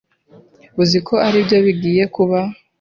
[0.81, 2.39] Uzi ko aribyo bigiye kuba.